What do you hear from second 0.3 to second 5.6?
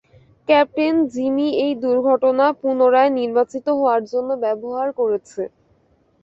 Captain, Jimmy এই দুর্ঘটনা পূণরায় নির্বাচিত হওয়ার জন্য ব্যবহার করছে।